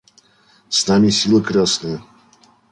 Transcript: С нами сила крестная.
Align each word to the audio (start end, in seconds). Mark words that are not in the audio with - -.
С 0.69 0.87
нами 0.87 1.11
сила 1.11 1.43
крестная. 1.43 2.01